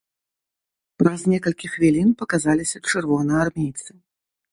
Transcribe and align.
Праз 1.01 1.21
некалькі 1.33 1.67
хвілін 1.73 2.09
паказаліся 2.21 2.77
чырвонаармейцы. 2.89 3.89